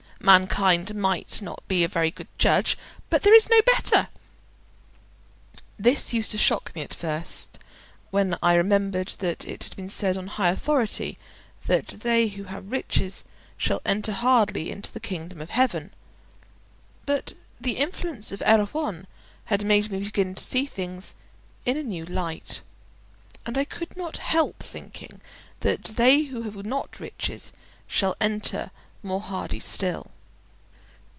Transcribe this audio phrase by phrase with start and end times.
[0.23, 2.77] Mankind may not be a very good judge,
[3.09, 4.09] but there is no better."
[5.79, 7.57] This used to shock me at first,
[8.11, 11.17] when I remembered that it had been said on high authority
[11.65, 13.23] that they who have riches
[13.57, 15.91] shall enter hardly into the kingdom of heaven;
[17.07, 19.07] but the influence of Erewhon
[19.45, 21.15] had made me begin to see things
[21.65, 22.61] in a new light,
[23.43, 25.19] and I could not help thinking
[25.61, 27.51] that they who have not riches
[27.87, 28.69] shall enter
[29.03, 30.11] more hardly still.